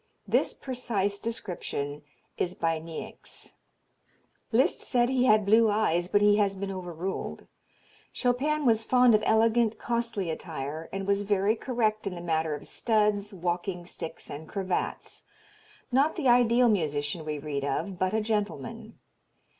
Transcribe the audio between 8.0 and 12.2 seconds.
Chopin was fond of elegant, costly attire, and was very correct in the